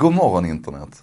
God 0.00 0.12
morgon 0.12 0.46
internet! 0.46 1.02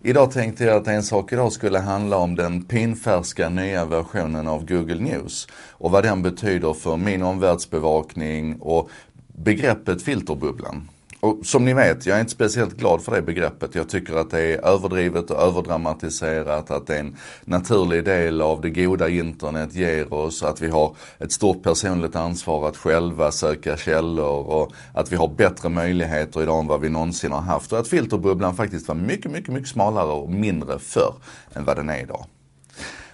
Idag 0.00 0.30
tänkte 0.30 0.64
jag 0.64 0.76
att 0.76 0.88
en 0.88 1.02
sak 1.02 1.32
idag 1.32 1.52
skulle 1.52 1.78
handla 1.78 2.16
om 2.16 2.34
den 2.34 2.64
pinfärska 2.64 3.48
nya 3.48 3.84
versionen 3.84 4.48
av 4.48 4.66
Google 4.66 5.00
News 5.00 5.48
och 5.70 5.90
vad 5.90 6.04
den 6.04 6.22
betyder 6.22 6.74
för 6.74 6.96
min 6.96 7.22
omvärldsbevakning 7.22 8.56
och 8.60 8.90
begreppet 9.26 10.02
filterbubblan. 10.02 10.88
Och 11.26 11.46
som 11.46 11.64
ni 11.64 11.74
vet, 11.74 12.06
jag 12.06 12.16
är 12.16 12.20
inte 12.20 12.32
speciellt 12.32 12.76
glad 12.76 13.02
för 13.02 13.12
det 13.12 13.22
begreppet. 13.22 13.74
Jag 13.74 13.88
tycker 13.88 14.16
att 14.16 14.30
det 14.30 14.40
är 14.40 14.66
överdrivet 14.66 15.30
och 15.30 15.42
överdramatiserat, 15.42 16.70
att 16.70 16.86
det 16.86 16.94
är 16.94 17.00
en 17.00 17.16
naturlig 17.44 18.04
del 18.04 18.42
av 18.42 18.60
det 18.60 18.70
goda 18.70 19.08
internet 19.08 19.74
ger 19.74 20.14
oss, 20.14 20.42
att 20.42 20.62
vi 20.62 20.68
har 20.68 20.96
ett 21.18 21.32
stort 21.32 21.62
personligt 21.62 22.16
ansvar 22.16 22.68
att 22.68 22.76
själva 22.76 23.32
söka 23.32 23.76
källor 23.76 24.46
och 24.46 24.72
att 24.94 25.12
vi 25.12 25.16
har 25.16 25.28
bättre 25.28 25.68
möjligheter 25.68 26.42
idag 26.42 26.60
än 26.60 26.66
vad 26.66 26.80
vi 26.80 26.88
någonsin 26.88 27.32
har 27.32 27.40
haft. 27.40 27.72
Och 27.72 27.78
att 27.78 27.88
filterbubblan 27.88 28.56
faktiskt 28.56 28.88
var 28.88 28.94
mycket, 28.94 29.30
mycket, 29.30 29.54
mycket 29.54 29.68
smalare 29.68 30.12
och 30.12 30.30
mindre 30.30 30.78
förr 30.78 31.14
än 31.54 31.64
vad 31.64 31.76
den 31.76 31.90
är 31.90 32.02
idag. 32.02 32.24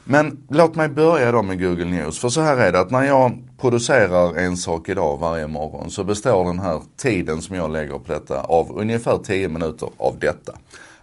Men 0.04 0.46
låt 0.48 0.74
mig 0.74 0.88
börja 0.88 1.32
då 1.32 1.42
med 1.42 1.62
Google 1.62 1.84
News. 1.84 2.18
För 2.18 2.28
så 2.28 2.40
här 2.40 2.56
är 2.56 2.72
det 2.72 2.80
att 2.80 2.90
när 2.90 3.02
jag 3.02 3.38
producerar 3.60 4.36
en 4.38 4.56
sak 4.56 4.88
idag 4.88 5.18
varje 5.18 5.46
morgon 5.46 5.90
så 5.90 6.04
består 6.04 6.44
den 6.44 6.58
här 6.58 6.80
tiden 6.96 7.42
som 7.42 7.56
jag 7.56 7.72
lägger 7.72 7.98
på 7.98 8.12
detta 8.12 8.40
av 8.40 8.78
ungefär 8.78 9.18
10 9.18 9.48
minuter 9.48 9.88
av 9.96 10.18
detta. 10.18 10.52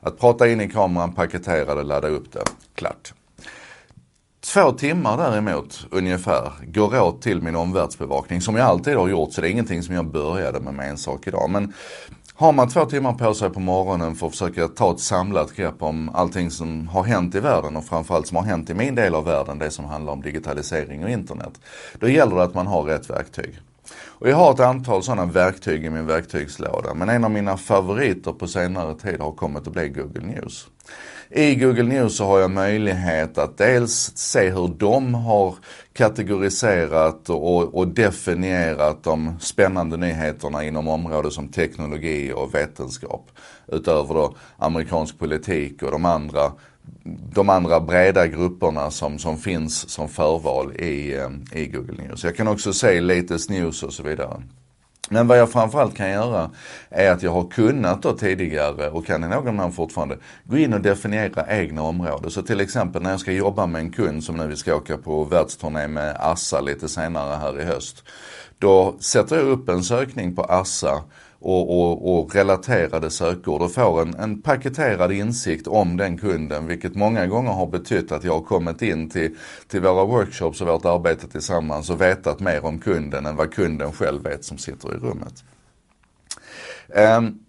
Att 0.01 0.19
prata 0.19 0.47
in 0.47 0.61
i 0.61 0.69
kameran, 0.69 1.13
paketera 1.13 1.75
det, 1.75 1.83
ladda 1.83 2.07
upp 2.07 2.31
det. 2.31 2.43
Klart. 2.75 3.13
Två 4.53 4.71
timmar 4.71 5.17
däremot 5.17 5.85
ungefär 5.91 6.51
går 6.67 7.01
åt 7.01 7.21
till 7.21 7.41
min 7.41 7.55
omvärldsbevakning 7.55 8.41
som 8.41 8.55
jag 8.55 8.65
alltid 8.65 8.95
har 8.95 9.07
gjort 9.07 9.33
så 9.33 9.41
det 9.41 9.47
är 9.47 9.51
ingenting 9.51 9.83
som 9.83 9.95
jag 9.95 10.05
började 10.05 10.59
med 10.59 10.73
med 10.73 10.89
en 10.89 10.97
sak 10.97 11.27
idag. 11.27 11.49
Men 11.49 11.73
har 12.39 12.51
man 12.51 12.69
två 12.69 12.85
timmar 12.85 13.13
på 13.13 13.33
sig 13.33 13.49
på 13.49 13.59
morgonen 13.59 14.15
för 14.15 14.27
att 14.27 14.31
försöka 14.31 14.67
ta 14.67 14.91
ett 14.91 14.99
samlat 14.99 15.55
grepp 15.55 15.83
om 15.83 16.09
allting 16.13 16.51
som 16.51 16.87
har 16.87 17.03
hänt 17.03 17.35
i 17.35 17.39
världen 17.39 17.75
och 17.75 17.85
framförallt 17.85 18.27
som 18.27 18.37
har 18.37 18.43
hänt 18.43 18.69
i 18.69 18.73
min 18.73 18.95
del 18.95 19.15
av 19.15 19.25
världen, 19.25 19.59
det 19.59 19.71
som 19.71 19.85
handlar 19.85 20.13
om 20.13 20.21
digitalisering 20.21 21.03
och 21.03 21.09
internet. 21.09 21.61
Då 21.99 22.09
gäller 22.09 22.35
det 22.35 22.43
att 22.43 22.53
man 22.53 22.67
har 22.67 22.83
rätt 22.83 23.09
verktyg. 23.09 23.59
Och 24.19 24.29
jag 24.29 24.35
har 24.35 24.53
ett 24.53 24.59
antal 24.59 25.03
sådana 25.03 25.25
verktyg 25.25 25.85
i 25.85 25.89
min 25.89 26.05
verktygslåda, 26.05 26.93
men 26.93 27.09
en 27.09 27.23
av 27.23 27.31
mina 27.31 27.57
favoriter 27.57 28.31
på 28.31 28.47
senare 28.47 28.95
tid 28.95 29.19
har 29.19 29.31
kommit 29.31 29.67
att 29.67 29.73
bli 29.73 29.89
Google 29.89 30.25
News. 30.25 30.67
I 31.29 31.55
Google 31.55 31.83
News 31.83 32.17
så 32.17 32.25
har 32.25 32.39
jag 32.39 32.51
möjlighet 32.51 33.37
att 33.37 33.57
dels 33.57 34.11
se 34.15 34.49
hur 34.49 34.67
de 34.67 35.13
har 35.13 35.55
kategoriserat 35.93 37.29
och, 37.29 37.75
och 37.75 37.87
definierat 37.87 39.03
de 39.03 39.39
spännande 39.39 39.97
nyheterna 39.97 40.63
inom 40.63 40.87
områden 40.87 41.31
som 41.31 41.47
teknologi 41.47 42.33
och 42.35 42.55
vetenskap. 42.55 43.31
Utöver 43.67 44.13
då 44.13 44.35
amerikansk 44.57 45.19
politik 45.19 45.83
och 45.83 45.91
de 45.91 46.05
andra 46.05 46.51
de 47.33 47.49
andra 47.49 47.79
breda 47.79 48.27
grupperna 48.27 48.91
som, 48.91 49.19
som 49.19 49.37
finns 49.37 49.89
som 49.89 50.09
förval 50.09 50.75
i, 50.75 51.17
eh, 51.17 51.61
i 51.61 51.65
Google 51.67 52.03
News. 52.03 52.23
Jag 52.23 52.35
kan 52.35 52.47
också 52.47 52.73
se 52.73 53.01
latest 53.01 53.49
news 53.49 53.83
och 53.83 53.93
så 53.93 54.03
vidare. 54.03 54.43
Men 55.09 55.27
vad 55.27 55.39
jag 55.39 55.51
framförallt 55.51 55.95
kan 55.95 56.09
göra 56.09 56.51
är 56.89 57.11
att 57.11 57.23
jag 57.23 57.31
har 57.31 57.47
kunnat 57.47 58.01
då 58.01 58.13
tidigare 58.13 58.89
och 58.89 59.05
kan 59.05 59.23
i 59.23 59.27
någon 59.27 59.55
mån 59.55 59.71
fortfarande 59.71 60.17
gå 60.43 60.57
in 60.57 60.73
och 60.73 60.81
definiera 60.81 61.45
egna 61.47 61.81
områden. 61.81 62.31
Så 62.31 62.41
till 62.41 62.59
exempel 62.59 63.01
när 63.01 63.11
jag 63.11 63.19
ska 63.19 63.31
jobba 63.31 63.65
med 63.65 63.81
en 63.81 63.91
kund 63.91 64.23
som 64.23 64.37
nu 64.37 64.47
vi 64.47 64.55
ska 64.55 64.75
åka 64.75 64.97
på 64.97 65.23
världsturné 65.23 65.87
med 65.87 66.15
Assa 66.19 66.61
lite 66.61 66.89
senare 66.89 67.35
här 67.35 67.61
i 67.61 67.63
höst. 67.63 68.03
Då 68.59 68.95
sätter 68.99 69.35
jag 69.35 69.45
upp 69.45 69.69
en 69.69 69.83
sökning 69.83 70.35
på 70.35 70.43
Assa 70.43 71.03
och, 71.39 71.79
och, 71.79 72.19
och 72.19 72.35
relaterade 72.35 73.09
sökord 73.09 73.61
och 73.61 73.71
får 73.71 74.01
en, 74.01 74.15
en 74.15 74.41
paketerad 74.41 75.11
insikt 75.11 75.67
om 75.67 75.97
den 75.97 76.17
kunden 76.17 76.67
vilket 76.67 76.95
många 76.95 77.27
gånger 77.27 77.51
har 77.51 77.67
betytt 77.67 78.11
att 78.11 78.23
jag 78.23 78.33
har 78.33 78.41
kommit 78.41 78.81
in 78.81 79.09
till, 79.09 79.35
till 79.67 79.81
våra 79.81 80.05
workshops 80.05 80.61
och 80.61 80.67
vårt 80.67 80.85
arbete 80.85 81.27
tillsammans 81.27 81.89
och 81.89 82.01
vetat 82.01 82.39
mer 82.39 82.65
om 82.65 82.79
kunden 82.79 83.25
än 83.25 83.35
vad 83.35 83.53
kunden 83.53 83.91
själv 83.91 84.23
vet 84.23 84.45
som 84.45 84.57
sitter 84.57 84.89
i 84.95 84.97
rummet. 84.97 85.43
Um, 87.17 87.39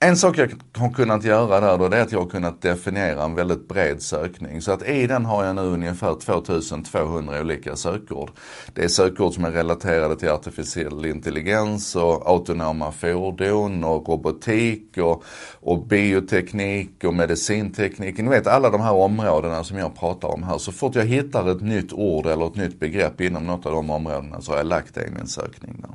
en 0.00 0.16
sak 0.16 0.38
jag 0.38 0.50
har 0.72 0.90
kunnat 0.90 1.24
göra 1.24 1.60
där 1.60 1.78
då 1.78 1.88
det 1.88 1.96
är 1.96 2.02
att 2.02 2.12
jag 2.12 2.18
har 2.18 2.26
kunnat 2.26 2.62
definiera 2.62 3.24
en 3.24 3.34
väldigt 3.34 3.68
bred 3.68 4.02
sökning. 4.02 4.62
Så 4.62 4.72
att 4.72 4.88
i 4.88 5.06
den 5.06 5.24
har 5.24 5.44
jag 5.44 5.56
nu 5.56 5.62
ungefär 5.62 6.14
2200 6.14 7.40
olika 7.40 7.76
sökord. 7.76 8.30
Det 8.74 8.84
är 8.84 8.88
sökord 8.88 9.34
som 9.34 9.44
är 9.44 9.50
relaterade 9.50 10.16
till 10.16 10.28
artificiell 10.28 11.06
intelligens 11.06 11.96
och 11.96 12.28
autonoma 12.28 12.92
fordon 12.92 13.84
och 13.84 14.08
robotik 14.08 14.98
och, 14.98 15.24
och 15.60 15.86
bioteknik 15.86 17.04
och 17.04 17.14
medicinteknik. 17.14 18.18
Ni 18.18 18.28
vet 18.28 18.46
alla 18.46 18.70
de 18.70 18.80
här 18.80 18.94
områdena 18.94 19.64
som 19.64 19.78
jag 19.78 19.96
pratar 19.96 20.28
om 20.28 20.42
här. 20.42 20.58
Så 20.58 20.72
fort 20.72 20.94
jag 20.94 21.04
hittar 21.04 21.50
ett 21.50 21.60
nytt 21.60 21.92
ord 21.92 22.26
eller 22.26 22.46
ett 22.46 22.56
nytt 22.56 22.80
begrepp 22.80 23.20
inom 23.20 23.46
något 23.46 23.66
av 23.66 23.72
de 23.72 23.90
områdena 23.90 24.40
så 24.40 24.52
har 24.52 24.56
jag 24.56 24.66
lagt 24.66 24.94
det 24.94 25.06
i 25.06 25.10
min 25.10 25.26
sökning. 25.26 25.76
Där. 25.78 25.90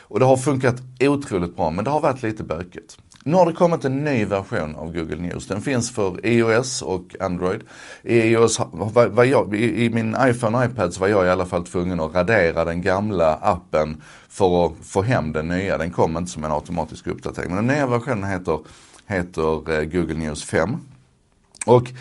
Och 0.00 0.20
det 0.20 0.26
har 0.26 0.36
funkat 0.36 0.76
otroligt 1.00 1.56
bra 1.56 1.70
men 1.70 1.84
det 1.84 1.90
har 1.90 2.00
varit 2.00 2.22
lite 2.22 2.42
bökigt. 2.42 2.98
Nu 3.26 3.36
har 3.36 3.46
det 3.46 3.52
kommit 3.52 3.84
en 3.84 4.04
ny 4.04 4.24
version 4.24 4.76
av 4.76 4.92
Google 4.92 5.16
News. 5.16 5.46
Den 5.46 5.60
finns 5.60 5.90
för 5.90 6.26
iOS 6.26 6.82
och 6.82 7.16
Android. 7.20 7.60
I, 8.02 8.18
iOS, 8.18 8.60
vad 9.10 9.26
jag, 9.26 9.54
i, 9.54 9.90
min 9.90 10.16
iPhone 10.20 10.58
och 10.58 10.64
iPad 10.64 10.94
så 10.94 11.00
var 11.00 11.08
jag 11.08 11.26
i 11.26 11.28
alla 11.28 11.46
fall 11.46 11.66
tvungen 11.66 12.00
att 12.00 12.14
radera 12.14 12.64
den 12.64 12.82
gamla 12.82 13.34
appen 13.34 14.02
för 14.28 14.66
att 14.66 14.72
få 14.82 15.02
hem 15.02 15.32
den 15.32 15.48
nya. 15.48 15.78
Den 15.78 15.90
kom 15.90 16.16
inte 16.16 16.30
som 16.30 16.44
en 16.44 16.52
automatisk 16.52 17.06
uppdatering. 17.06 17.54
Men 17.54 17.66
den 17.66 17.76
nya 17.76 17.86
versionen 17.86 18.24
heter, 18.24 18.58
heter 19.06 19.78
eh, 19.78 19.84
Google 19.84 20.14
News 20.14 20.44
5. 20.44 20.76
Och 21.66 21.92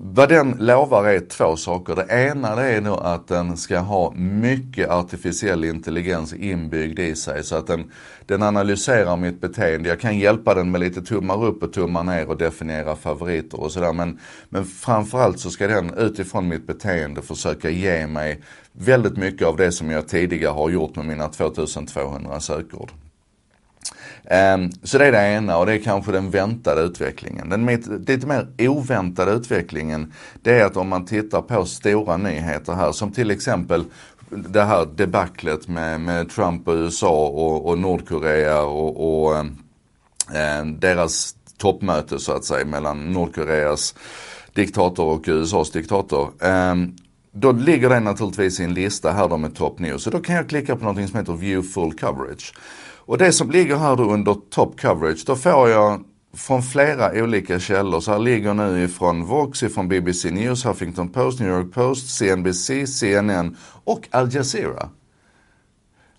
vad 0.00 0.28
den 0.28 0.56
lovar 0.58 1.04
är 1.04 1.20
två 1.20 1.56
saker. 1.56 1.96
Det 1.96 2.06
ena 2.10 2.56
det 2.56 2.62
är 2.62 2.80
då 2.80 2.94
att 2.94 3.28
den 3.28 3.56
ska 3.56 3.78
ha 3.78 4.12
mycket 4.16 4.90
artificiell 4.90 5.64
intelligens 5.64 6.32
inbyggd 6.32 6.98
i 6.98 7.14
sig 7.14 7.44
så 7.44 7.56
att 7.56 7.66
den, 7.66 7.90
den 8.26 8.42
analyserar 8.42 9.16
mitt 9.16 9.40
beteende. 9.40 9.88
Jag 9.88 10.00
kan 10.00 10.18
hjälpa 10.18 10.54
den 10.54 10.70
med 10.70 10.80
lite 10.80 11.02
tummar 11.02 11.44
upp 11.44 11.62
och 11.62 11.72
tummar 11.72 12.04
ner 12.04 12.28
och 12.28 12.36
definiera 12.36 12.96
favoriter 12.96 13.60
och 13.60 13.72
sådär. 13.72 13.92
Men, 13.92 14.18
men 14.48 14.64
framförallt 14.64 15.40
så 15.40 15.50
ska 15.50 15.66
den 15.66 15.94
utifrån 15.94 16.48
mitt 16.48 16.66
beteende 16.66 17.22
försöka 17.22 17.70
ge 17.70 18.06
mig 18.06 18.42
väldigt 18.72 19.16
mycket 19.16 19.46
av 19.46 19.56
det 19.56 19.72
som 19.72 19.90
jag 19.90 20.08
tidigare 20.08 20.52
har 20.52 20.70
gjort 20.70 20.96
med 20.96 21.06
mina 21.06 21.28
2200 21.28 22.40
sökord. 22.40 22.90
Ehm, 24.30 24.70
så 24.82 24.98
det 24.98 25.06
är 25.06 25.12
det 25.12 25.28
ena 25.28 25.58
och 25.58 25.66
det 25.66 25.72
är 25.72 25.78
kanske 25.78 26.12
den 26.12 26.30
väntade 26.30 26.82
utvecklingen. 26.82 27.48
Den 27.48 27.66
lite 28.06 28.26
mer 28.26 28.48
oväntade 28.58 29.32
utvecklingen 29.32 30.12
det 30.42 30.60
är 30.60 30.64
att 30.64 30.76
om 30.76 30.88
man 30.88 31.06
tittar 31.06 31.42
på 31.42 31.64
stora 31.64 32.16
nyheter 32.16 32.72
här 32.72 32.92
som 32.92 33.12
till 33.12 33.30
exempel 33.30 33.84
det 34.30 34.62
här 34.62 34.86
debaclet 34.94 35.68
med, 35.68 36.00
med 36.00 36.30
Trump 36.30 36.68
och 36.68 36.74
USA 36.74 37.26
och, 37.26 37.68
och 37.68 37.78
Nordkorea 37.78 38.62
och, 38.62 39.24
och 39.24 39.36
ehm, 39.36 39.56
eh, 40.34 40.66
deras 40.78 41.34
toppmöte 41.58 42.18
så 42.18 42.32
att 42.32 42.44
säga 42.44 42.64
mellan 42.64 43.12
Nordkoreas 43.12 43.94
diktator 44.52 45.04
och 45.04 45.24
USAs 45.28 45.70
diktator. 45.70 46.30
Eh, 46.40 46.74
då 47.32 47.52
ligger 47.52 47.88
det 47.88 48.00
naturligtvis 48.00 48.60
i 48.60 48.64
en 48.64 48.74
lista 48.74 49.12
här 49.12 49.28
då 49.28 49.36
med 49.36 49.54
top 49.54 49.78
news. 49.78 50.02
Så 50.02 50.10
då 50.10 50.20
kan 50.20 50.34
jag 50.34 50.48
klicka 50.48 50.76
på 50.76 50.84
någonting 50.84 51.08
som 51.08 51.18
heter 51.18 51.32
view 51.32 51.72
full 51.72 51.92
coverage. 51.92 52.54
Och 53.08 53.18
det 53.18 53.32
som 53.32 53.50
ligger 53.50 53.76
här 53.76 53.96
då 53.96 54.02
under 54.02 54.36
top 54.50 54.80
coverage, 54.80 55.24
då 55.26 55.36
får 55.36 55.68
jag 55.68 56.04
från 56.36 56.62
flera 56.62 57.22
olika 57.22 57.60
källor. 57.60 58.00
Så 58.00 58.12
här 58.12 58.18
ligger 58.18 58.54
nu 58.54 58.84
ifrån 58.84 59.24
Vox, 59.24 59.62
ifrån 59.62 59.88
BBC 59.88 60.30
News, 60.30 60.64
Huffington 60.64 61.08
Post, 61.08 61.40
New 61.40 61.48
York 61.48 61.72
Post, 61.74 62.18
CNBC, 62.18 62.86
CNN 62.86 63.56
och 63.84 64.08
Al 64.10 64.34
Jazeera. 64.34 64.88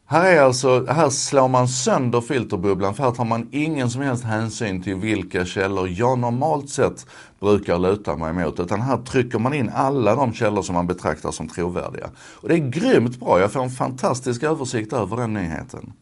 Här 0.06 0.34
är 0.34 0.42
alltså, 0.42 0.86
här 0.86 1.10
slår 1.10 1.48
man 1.48 1.68
sönder 1.68 2.22
filterbubblan 2.22 2.96
för 2.96 3.04
här 3.04 3.12
tar 3.12 3.26
man 3.26 3.48
ingen 3.52 3.90
som 3.90 4.02
helst 4.02 4.24
hänsyn 4.24 4.84
till 4.84 4.96
vilka 4.96 5.46
källor 5.46 5.90
jag 5.90 6.20
normalt 6.20 6.70
sett 6.70 7.06
brukar 7.40 7.80
luta 7.80 8.16
mig 8.16 8.34
mot. 8.34 8.60
Utan 8.60 8.82
här 8.82 8.98
trycker 8.98 9.40
man 9.40 9.54
in 9.54 9.72
alla 9.76 10.16
de 10.16 10.34
källor 10.34 10.62
som 10.62 10.76
man 10.76 10.88
betraktar 10.88 11.32
som 11.32 11.48
trovärdiga. 11.48 12.10
Och 12.18 12.50
det 12.50 12.56
är 12.56 12.70
grymt 12.70 13.20
bra, 13.20 13.40
jag 13.40 13.52
får 13.52 13.64
en 13.64 13.70
fantastisk 13.70 14.44
översikt 14.44 14.94
över 14.94 15.18
den 15.18 15.34
nyheten. 15.34 15.94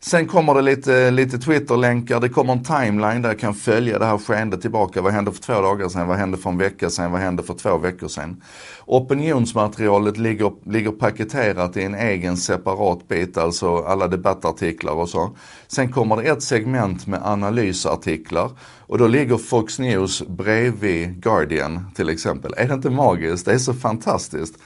Sen 0.00 0.26
kommer 0.26 0.54
det 0.54 0.62
lite, 0.62 1.10
lite 1.10 1.38
Twitter-länkar, 1.38 2.20
det 2.20 2.28
kommer 2.28 2.52
en 2.52 2.64
timeline 2.64 3.22
där 3.22 3.28
jag 3.28 3.38
kan 3.38 3.54
följa 3.54 3.98
det 3.98 4.04
här 4.04 4.18
skeendet 4.18 4.60
tillbaka. 4.60 5.02
Vad 5.02 5.12
hände 5.12 5.32
för 5.32 5.42
två 5.42 5.60
dagar 5.60 5.88
sedan? 5.88 6.08
Vad 6.08 6.16
hände 6.16 6.36
för 6.38 6.50
en 6.50 6.58
vecka 6.58 6.90
sedan? 6.90 7.12
Vad 7.12 7.20
hände 7.20 7.42
för 7.42 7.54
två 7.54 7.78
veckor 7.78 8.08
sedan? 8.08 8.42
Opinionsmaterialet 8.86 10.18
ligger, 10.18 10.52
ligger 10.70 10.90
paketerat 10.90 11.76
i 11.76 11.82
en 11.82 11.94
egen 11.94 12.36
separat 12.36 13.08
bit, 13.08 13.38
alltså 13.38 13.78
alla 13.78 14.08
debattartiklar 14.08 14.92
och 14.92 15.08
så. 15.08 15.36
Sen 15.68 15.92
kommer 15.92 16.16
det 16.16 16.22
ett 16.22 16.42
segment 16.42 17.06
med 17.06 17.20
analysartiklar 17.24 18.50
och 18.86 18.98
då 18.98 19.06
ligger 19.06 19.36
Fox 19.36 19.78
News 19.78 20.22
bredvid 20.28 21.22
Guardian 21.22 21.90
till 21.94 22.08
exempel. 22.08 22.54
Är 22.56 22.68
det 22.68 22.74
inte 22.74 22.90
magiskt? 22.90 23.46
Det 23.46 23.52
är 23.52 23.58
så 23.58 23.74
fantastiskt. 23.74 24.58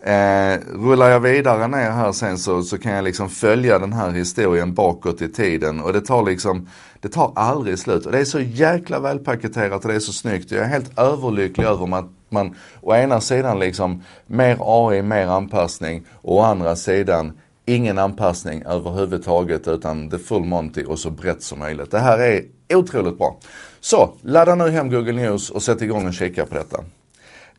Eh, 0.00 0.58
rullar 0.74 1.10
jag 1.10 1.20
vidare 1.20 1.68
ner 1.68 1.90
här 1.90 2.12
sen 2.12 2.38
så, 2.38 2.62
så 2.62 2.78
kan 2.78 2.92
jag 2.92 3.04
liksom 3.04 3.28
följa 3.28 3.78
den 3.78 3.92
här 3.92 4.10
historien 4.10 4.74
bakåt 4.74 5.22
i 5.22 5.28
tiden 5.28 5.80
och 5.80 5.92
det 5.92 6.00
tar 6.00 6.22
liksom, 6.22 6.68
det 7.00 7.08
tar 7.08 7.32
aldrig 7.36 7.78
slut. 7.78 8.06
Och 8.06 8.12
det 8.12 8.18
är 8.18 8.24
så 8.24 8.40
jäkla 8.40 9.00
välpaketerat 9.00 9.84
och 9.84 9.90
det 9.90 9.96
är 9.96 10.00
så 10.00 10.12
snyggt. 10.12 10.50
Jag 10.50 10.64
är 10.64 10.68
helt 10.68 10.98
överlycklig 10.98 11.64
över 11.64 11.98
att 11.98 12.10
man 12.28 12.54
å 12.80 12.94
ena 12.94 13.20
sidan 13.20 13.58
liksom 13.58 14.02
mer 14.26 14.56
AI, 14.60 15.02
mer 15.02 15.26
anpassning 15.26 16.04
och 16.22 16.36
å 16.36 16.42
andra 16.42 16.76
sidan 16.76 17.32
ingen 17.66 17.98
anpassning 17.98 18.62
överhuvudtaget 18.62 19.68
utan 19.68 20.10
the 20.10 20.18
full 20.18 20.44
Monty 20.44 20.84
och 20.84 20.98
så 20.98 21.10
brett 21.10 21.42
som 21.42 21.58
möjligt. 21.58 21.90
Det 21.90 21.98
här 21.98 22.18
är 22.18 22.44
otroligt 22.74 23.18
bra. 23.18 23.36
Så, 23.80 24.14
ladda 24.22 24.54
nu 24.54 24.70
hem 24.70 24.90
Google 24.90 25.12
News 25.12 25.50
och 25.50 25.62
sätt 25.62 25.82
igång 25.82 26.06
och 26.06 26.14
kika 26.14 26.46
på 26.46 26.54
detta. 26.54 26.84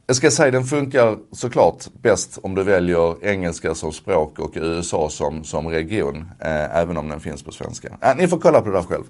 Jag 0.09 0.15
ska 0.15 0.31
säga 0.31 0.51
den 0.51 0.63
funkar 0.63 1.17
såklart 1.31 1.85
bäst 2.01 2.39
om 2.43 2.55
du 2.55 2.63
väljer 2.63 3.25
engelska 3.25 3.75
som 3.75 3.91
språk 3.91 4.39
och 4.39 4.51
USA 4.55 5.09
som, 5.09 5.43
som 5.43 5.67
region. 5.67 6.17
Eh, 6.39 6.77
även 6.77 6.97
om 6.97 7.09
den 7.09 7.19
finns 7.19 7.43
på 7.43 7.51
svenska. 7.51 7.87
Eh, 8.01 8.15
ni 8.17 8.27
får 8.27 8.39
kolla 8.39 8.61
på 8.61 8.69
det 8.69 8.77
där 8.77 8.83
själv. 8.83 9.03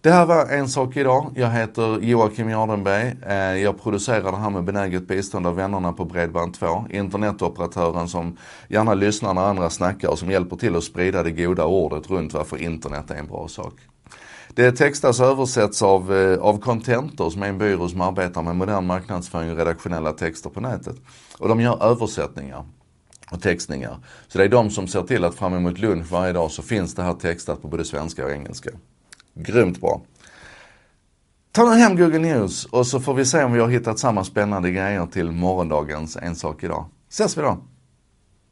Det 0.00 0.10
här 0.10 0.26
var 0.26 0.46
En 0.46 0.68
sak 0.68 0.96
idag. 0.96 1.32
Jag 1.34 1.50
heter 1.50 1.98
Joakim 2.00 2.48
Jardenberg. 2.48 3.14
Eh, 3.26 3.36
jag 3.36 3.82
producerar 3.82 4.32
det 4.32 4.38
här 4.38 4.50
med 4.50 4.64
benäget 4.64 5.08
bistånd 5.08 5.46
av 5.46 5.56
vännerna 5.56 5.92
på 5.92 6.04
Bredband2. 6.04 6.92
Internetoperatören 6.92 8.08
som 8.08 8.36
gärna 8.68 8.94
lyssnar 8.94 9.34
när 9.34 9.42
andra 9.42 9.70
snackar 9.70 10.08
och 10.08 10.18
som 10.18 10.30
hjälper 10.30 10.56
till 10.56 10.76
att 10.76 10.84
sprida 10.84 11.22
det 11.22 11.30
goda 11.30 11.64
ordet 11.64 12.10
runt 12.10 12.34
varför 12.34 12.56
internet 12.62 13.10
är 13.10 13.14
en 13.14 13.26
bra 13.26 13.48
sak. 13.48 13.74
Det 14.54 14.72
textas 14.72 15.20
och 15.20 15.26
översätts 15.26 15.82
av, 15.82 16.14
eh, 16.14 16.38
av 16.38 16.58
Contentor 16.58 17.30
som 17.30 17.42
är 17.42 17.48
en 17.48 17.58
byrå 17.58 17.88
som 17.88 18.00
arbetar 18.00 18.42
med 18.42 18.56
modern 18.56 18.86
marknadsföring 18.86 19.50
och 19.50 19.56
redaktionella 19.56 20.12
texter 20.12 20.50
på 20.50 20.60
nätet. 20.60 20.96
Och 21.38 21.48
de 21.48 21.60
gör 21.60 21.84
översättningar 21.84 22.64
och 23.30 23.42
textningar. 23.42 23.98
Så 24.28 24.38
det 24.38 24.44
är 24.44 24.48
de 24.48 24.70
som 24.70 24.88
ser 24.88 25.02
till 25.02 25.24
att 25.24 25.34
fram 25.34 25.54
emot 25.54 25.78
lunch 25.78 26.12
varje 26.12 26.32
dag 26.32 26.50
så 26.50 26.62
finns 26.62 26.94
det 26.94 27.02
här 27.02 27.14
textat 27.14 27.62
på 27.62 27.68
både 27.68 27.84
svenska 27.84 28.24
och 28.24 28.30
engelska. 28.30 28.70
Grymt 29.34 29.80
bra. 29.80 30.00
Ta 31.52 31.64
nu 31.64 31.76
hem 31.76 31.96
Google 31.96 32.18
News 32.18 32.64
och 32.64 32.86
så 32.86 33.00
får 33.00 33.14
vi 33.14 33.24
se 33.24 33.44
om 33.44 33.52
vi 33.52 33.60
har 33.60 33.68
hittat 33.68 33.98
samma 33.98 34.24
spännande 34.24 34.70
grejer 34.70 35.06
till 35.06 35.30
morgondagens 35.30 36.16
En 36.16 36.36
sak 36.36 36.64
idag. 36.64 36.84
Ses 37.08 37.38
vi 37.38 37.42
då! 37.42 37.71